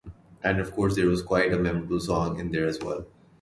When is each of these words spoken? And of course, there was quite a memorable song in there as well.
And 0.43 0.59
of 0.59 0.71
course, 0.71 0.95
there 0.95 1.05
was 1.05 1.21
quite 1.21 1.53
a 1.53 1.59
memorable 1.59 1.99
song 1.99 2.39
in 2.39 2.51
there 2.51 2.65
as 2.65 2.79
well. 2.79 3.05